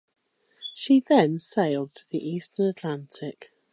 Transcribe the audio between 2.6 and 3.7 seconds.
Atlantic.